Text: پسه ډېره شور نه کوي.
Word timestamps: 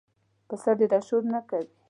پسه 0.47 0.71
ډېره 0.79 0.99
شور 1.07 1.23
نه 1.33 1.39
کوي. 1.49 1.69